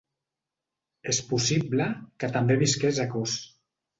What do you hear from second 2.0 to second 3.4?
que també visqués a Kos.